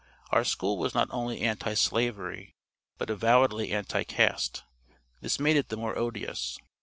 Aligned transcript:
Our 0.31 0.43
school 0.43 0.79
was 0.79 0.95
not 0.95 1.09
only 1.11 1.41
Anti 1.41 1.75
slavery, 1.75 2.55
but 2.97 3.11
avowedly 3.11 3.71
Anti 3.71 4.03
caste. 4.03 4.63
This 5.19 5.39
made 5.39 5.57
it 5.57 5.69
the 5.69 5.77
more 5.77 5.95
odious. 5.95 6.57